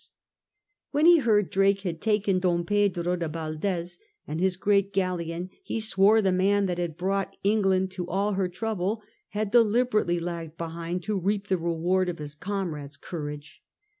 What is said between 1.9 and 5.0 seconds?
taken Don Pedro de Yaldes and his great